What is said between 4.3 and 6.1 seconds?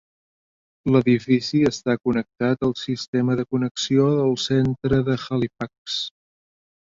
centre de Halifax.